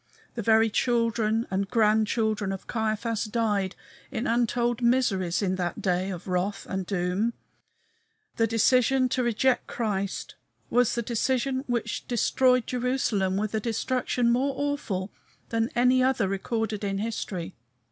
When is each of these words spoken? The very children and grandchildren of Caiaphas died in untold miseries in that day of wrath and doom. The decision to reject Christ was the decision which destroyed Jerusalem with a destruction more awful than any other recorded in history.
The 0.33 0.41
very 0.41 0.71
children 0.71 1.45
and 1.51 1.69
grandchildren 1.69 2.51
of 2.51 2.65
Caiaphas 2.65 3.25
died 3.25 3.75
in 4.09 4.25
untold 4.25 4.81
miseries 4.81 5.43
in 5.43 5.57
that 5.57 5.79
day 5.79 6.09
of 6.09 6.27
wrath 6.27 6.65
and 6.67 6.87
doom. 6.87 7.33
The 8.37 8.47
decision 8.47 9.09
to 9.09 9.21
reject 9.21 9.67
Christ 9.67 10.33
was 10.71 10.95
the 10.95 11.03
decision 11.03 11.63
which 11.67 12.07
destroyed 12.07 12.65
Jerusalem 12.65 13.37
with 13.37 13.53
a 13.53 13.59
destruction 13.59 14.31
more 14.31 14.55
awful 14.57 15.11
than 15.49 15.69
any 15.75 16.01
other 16.01 16.27
recorded 16.27 16.83
in 16.83 16.97
history. 16.97 17.53